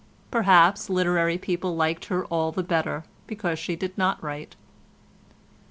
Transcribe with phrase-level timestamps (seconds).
[0.31, 4.55] Perhaps literary people liked her all the better because she did not write.